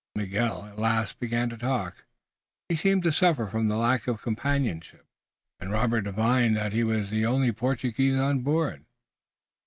[0.15, 2.05] Miguel at last began to talk.
[2.67, 5.05] He seemed to suffer from the lack of companionship,
[5.59, 8.83] and Robert divined that he was the only Portuguese on board.